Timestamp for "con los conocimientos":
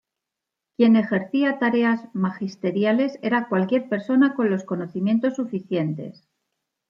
4.33-5.35